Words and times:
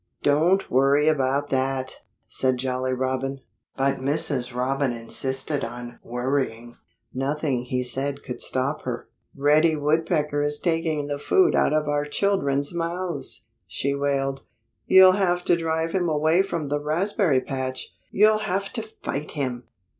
"Don't 0.23 0.71
worry 0.71 1.07
about 1.07 1.51
that!" 1.51 1.97
said 2.25 2.57
Jolly 2.57 2.91
Robin. 2.91 3.39
But 3.77 3.97
Mrs. 3.99 4.51
Robin 4.51 4.93
insisted 4.93 5.63
on 5.63 5.99
worrying; 6.03 6.77
nothing 7.13 7.65
he 7.65 7.83
said 7.83 8.23
could 8.23 8.41
stop 8.41 8.81
her. 8.81 9.09
"Reddy 9.37 9.75
Woodpecker 9.75 10.41
is 10.41 10.57
taking 10.57 11.05
the 11.05 11.19
food 11.19 11.53
out 11.53 11.71
of 11.71 11.87
our 11.87 12.05
children's 12.05 12.73
mouths!" 12.73 13.45
she 13.67 13.93
wailed. 13.93 14.41
"You'll 14.87 15.11
have 15.21 15.45
to 15.45 15.55
drive 15.55 15.91
him 15.91 16.09
away 16.09 16.41
from 16.41 16.69
the 16.69 16.81
raspberry 16.81 17.39
patch! 17.41 17.93
You'll 18.09 18.39
have 18.39 18.73
to 18.73 18.81
fight 18.81 19.29
him!" 19.37 19.65